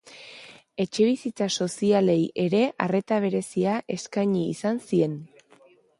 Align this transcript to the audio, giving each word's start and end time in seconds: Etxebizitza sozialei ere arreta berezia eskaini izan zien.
Etxebizitza 0.85 1.47
sozialei 1.65 2.17
ere 2.45 2.61
arreta 2.87 3.19
berezia 3.27 3.77
eskaini 3.97 4.43
izan 4.55 4.85
zien. 4.89 5.15